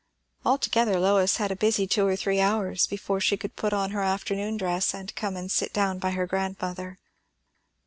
Altogether 0.43 0.99
Lois 0.99 1.37
had 1.37 1.51
a 1.51 1.55
busy 1.55 1.85
two 1.85 2.07
or 2.07 2.15
three 2.15 2.39
hours, 2.39 2.87
before 2.87 3.19
she 3.21 3.37
could 3.37 3.55
put 3.55 3.71
on 3.71 3.91
her 3.91 4.01
afternoon 4.01 4.57
dress 4.57 4.95
and 4.95 5.13
come 5.15 5.37
and 5.37 5.51
sit 5.51 5.71
down 5.73 5.99
by 5.99 6.09
her 6.09 6.25
grandmother. 6.25 6.97